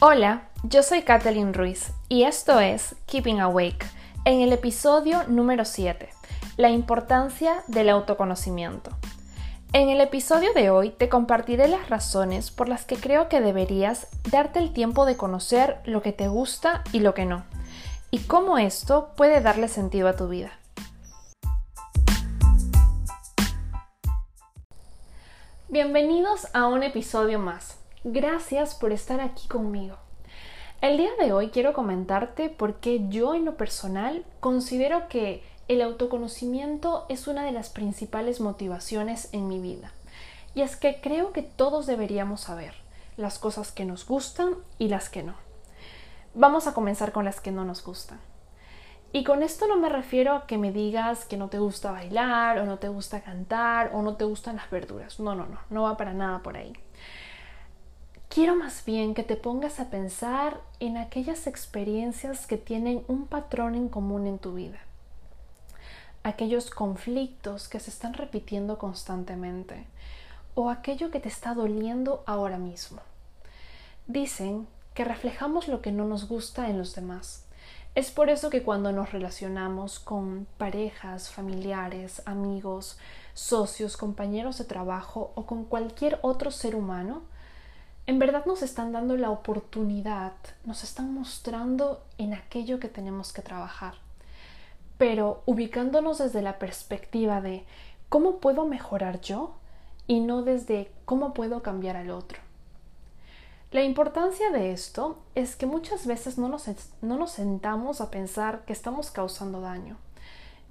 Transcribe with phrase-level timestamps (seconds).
[0.00, 3.84] Hola, yo soy Kathleen Ruiz y esto es Keeping Awake,
[4.24, 6.08] en el episodio número 7,
[6.56, 8.92] la importancia del autoconocimiento.
[9.72, 14.06] En el episodio de hoy te compartiré las razones por las que creo que deberías
[14.30, 17.42] darte el tiempo de conocer lo que te gusta y lo que no,
[18.12, 20.52] y cómo esto puede darle sentido a tu vida.
[25.68, 27.77] Bienvenidos a un episodio más.
[28.04, 29.96] Gracias por estar aquí conmigo.
[30.80, 35.82] El día de hoy quiero comentarte por qué yo en lo personal considero que el
[35.82, 39.90] autoconocimiento es una de las principales motivaciones en mi vida.
[40.54, 42.74] Y es que creo que todos deberíamos saber
[43.16, 45.34] las cosas que nos gustan y las que no.
[46.34, 48.20] Vamos a comenzar con las que no nos gustan.
[49.10, 52.58] Y con esto no me refiero a que me digas que no te gusta bailar
[52.60, 55.18] o no te gusta cantar o no te gustan las verduras.
[55.18, 56.72] No, no, no, no va para nada por ahí.
[58.38, 63.74] Quiero más bien que te pongas a pensar en aquellas experiencias que tienen un patrón
[63.74, 64.78] en común en tu vida.
[66.22, 69.88] Aquellos conflictos que se están repitiendo constantemente
[70.54, 73.00] o aquello que te está doliendo ahora mismo.
[74.06, 77.48] Dicen que reflejamos lo que no nos gusta en los demás
[77.98, 82.96] es por eso que cuando nos relacionamos con parejas, familiares, amigos,
[83.34, 87.22] socios, compañeros de trabajo o con cualquier otro ser humano,
[88.08, 90.32] en verdad nos están dando la oportunidad,
[90.64, 93.96] nos están mostrando en aquello que tenemos que trabajar,
[94.96, 97.66] pero ubicándonos desde la perspectiva de
[98.08, 99.56] cómo puedo mejorar yo
[100.06, 102.40] y no desde cómo puedo cambiar al otro.
[103.72, 106.64] La importancia de esto es que muchas veces no nos,
[107.02, 109.98] no nos sentamos a pensar que estamos causando daño.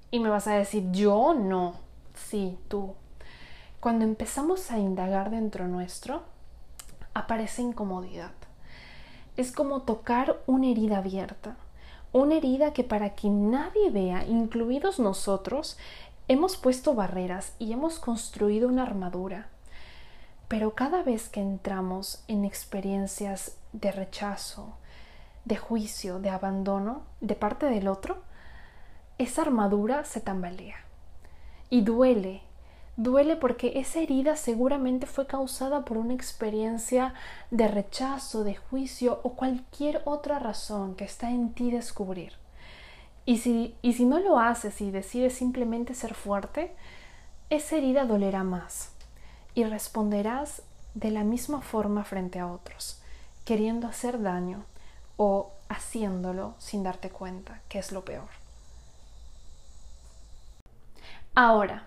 [0.10, 1.76] Y me vas a decir, yo no.
[2.16, 2.96] Sí, tú.
[3.80, 6.24] Cuando empezamos a indagar dentro nuestro,
[7.18, 8.32] aparece incomodidad.
[9.36, 11.58] Es como tocar una herida abierta.
[12.14, 15.78] Una herida que para que nadie vea, incluidos nosotros,
[16.28, 19.50] hemos puesto barreras y hemos construido una armadura
[20.48, 24.78] pero cada vez que entramos en experiencias de rechazo,
[25.46, 28.22] de juicio, de abandono de parte del otro,
[29.18, 30.78] esa armadura se tambalea.
[31.70, 32.42] Y duele,
[32.98, 37.14] duele porque esa herida seguramente fue causada por una experiencia
[37.52, 42.34] de rechazo, de juicio o cualquier otra razón que está en ti descubrir.
[43.26, 46.76] Y si, y si no lo haces y decides simplemente ser fuerte,
[47.50, 48.92] esa herida dolerá más
[49.54, 50.64] y responderás
[50.96, 53.00] de la misma forma frente a otros,
[53.46, 54.66] queriendo hacer daño
[55.18, 58.30] o haciéndolo sin darte cuenta, que es lo peor.
[61.36, 61.86] Ahora,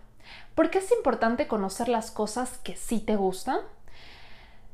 [0.55, 3.61] ¿por qué es importante conocer las cosas que sí te gustan?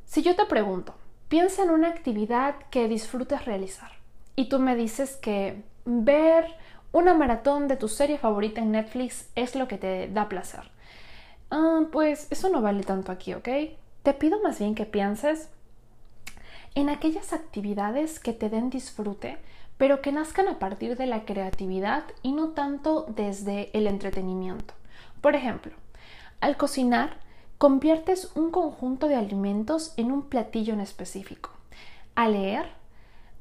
[0.05, 0.95] Si yo te pregunto,
[1.27, 3.91] piensa en una actividad que disfrutes realizar
[4.35, 6.45] y tú me dices que ver
[6.91, 10.71] una maratón de tu serie favorita en Netflix es lo que te da placer.
[11.51, 13.49] Ah, pues eso no vale tanto aquí, ¿ok?
[14.03, 15.49] Te pido más bien que pienses
[16.75, 19.37] en aquellas actividades que te den disfrute,
[19.77, 24.73] pero que nazcan a partir de la creatividad y no tanto desde el entretenimiento.
[25.27, 25.73] Por ejemplo,
[26.39, 27.17] al cocinar,
[27.57, 31.49] conviertes un conjunto de alimentos en un platillo en específico.
[32.15, 32.69] Al leer,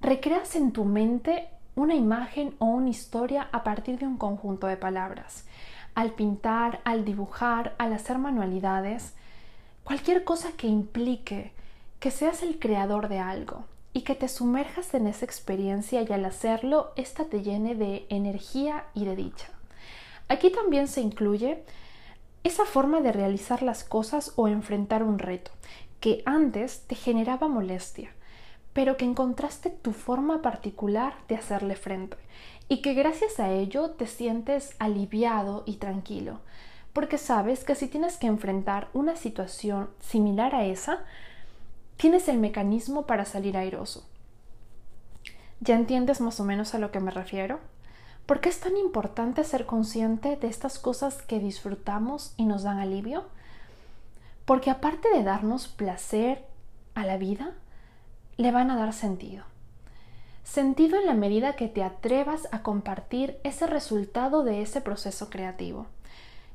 [0.01, 4.77] recreas en tu mente una imagen o una historia a partir de un conjunto de
[4.77, 5.45] palabras
[5.95, 9.15] al pintar, al dibujar, al hacer manualidades,
[9.85, 11.53] cualquier cosa que implique
[12.01, 16.25] que seas el creador de algo y que te sumerjas en esa experiencia y al
[16.25, 19.56] hacerlo, ésta te llene de energía y de dicha.
[20.29, 21.63] Aquí también se incluye
[22.45, 25.51] esa forma de realizar las cosas o enfrentar un reto
[26.01, 28.11] que antes te generaba molestia,
[28.73, 32.17] pero que encontraste tu forma particular de hacerle frente
[32.69, 36.41] y que gracias a ello te sientes aliviado y tranquilo,
[36.93, 41.05] porque sabes que si tienes que enfrentar una situación similar a esa,
[41.97, 44.07] tienes el mecanismo para salir airoso.
[45.61, 47.61] ¿Ya entiendes más o menos a lo que me refiero?
[48.27, 52.79] ¿Por qué es tan importante ser consciente de estas cosas que disfrutamos y nos dan
[52.79, 53.25] alivio?
[54.45, 56.45] Porque aparte de darnos placer
[56.95, 57.53] a la vida,
[58.37, 59.45] le van a dar sentido
[60.47, 65.87] sentido en la medida que te atrevas a compartir ese resultado de ese proceso creativo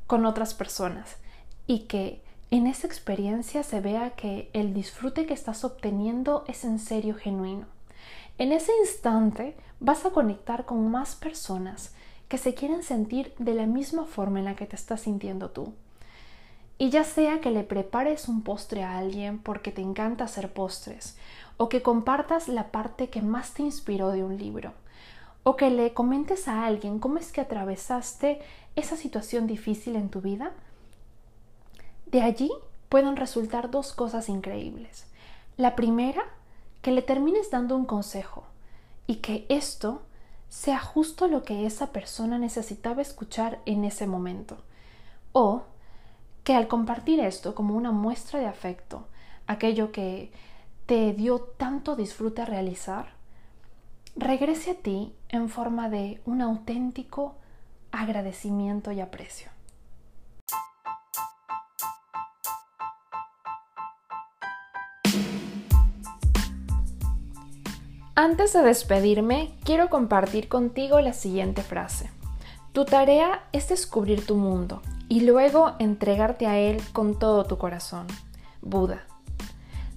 [0.07, 1.17] con otras personas
[1.67, 6.79] y que en esa experiencia se vea que el disfrute que estás obteniendo es en
[6.79, 7.65] serio genuino.
[8.41, 11.93] En ese instante vas a conectar con más personas
[12.27, 15.75] que se quieren sentir de la misma forma en la que te estás sintiendo tú.
[16.79, 21.19] Y ya sea que le prepares un postre a alguien porque te encanta hacer postres,
[21.57, 24.73] o que compartas la parte que más te inspiró de un libro,
[25.43, 28.41] o que le comentes a alguien cómo es que atravesaste
[28.75, 30.51] esa situación difícil en tu vida,
[32.07, 32.51] de allí
[32.89, 35.05] pueden resultar dos cosas increíbles.
[35.57, 36.23] La primera,
[36.81, 38.43] que le termines dando un consejo
[39.07, 40.01] y que esto
[40.49, 44.57] sea justo lo que esa persona necesitaba escuchar en ese momento.
[45.31, 45.63] O
[46.43, 49.07] que al compartir esto como una muestra de afecto,
[49.47, 50.31] aquello que
[50.85, 53.13] te dio tanto disfrute realizar,
[54.15, 57.35] regrese a ti en forma de un auténtico
[57.91, 59.49] agradecimiento y aprecio.
[68.23, 72.11] Antes de despedirme, quiero compartir contigo la siguiente frase.
[72.71, 78.05] Tu tarea es descubrir tu mundo y luego entregarte a él con todo tu corazón.
[78.61, 79.07] Buda.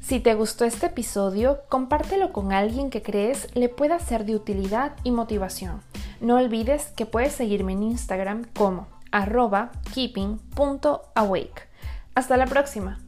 [0.00, 4.96] Si te gustó este episodio, compártelo con alguien que crees le pueda ser de utilidad
[5.04, 5.82] y motivación.
[6.22, 11.68] No olvides que puedes seguirme en Instagram como arroba keeping.awake.
[12.14, 13.03] Hasta la próxima.